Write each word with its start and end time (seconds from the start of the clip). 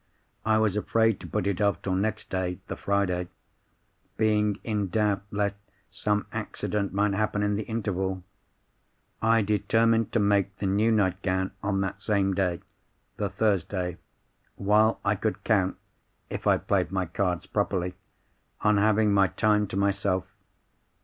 "I 0.43 0.57
was 0.57 0.75
afraid 0.75 1.19
to 1.19 1.27
put 1.27 1.45
it 1.45 1.61
off 1.61 1.83
till 1.83 1.93
next 1.93 2.31
day 2.31 2.57
(the 2.67 2.75
Friday); 2.75 3.27
being 4.17 4.57
in 4.63 4.87
doubt 4.87 5.21
lest 5.29 5.53
some 5.91 6.25
accident 6.31 6.91
might 6.91 7.13
happen 7.13 7.43
in 7.43 7.55
the 7.55 7.65
interval. 7.65 8.23
I 9.21 9.43
determined 9.43 10.11
to 10.13 10.19
make 10.19 10.57
the 10.57 10.65
new 10.65 10.91
nightgown 10.91 11.51
on 11.61 11.81
that 11.81 12.01
same 12.01 12.33
day 12.33 12.61
(the 13.17 13.29
Thursday), 13.29 13.99
while 14.55 14.99
I 15.05 15.13
could 15.15 15.43
count, 15.43 15.77
if 16.31 16.47
I 16.47 16.57
played 16.57 16.91
my 16.91 17.05
cards 17.05 17.45
properly, 17.45 17.93
on 18.61 18.77
having 18.77 19.13
my 19.13 19.27
time 19.27 19.67
to 19.67 19.77
myself. 19.77 20.25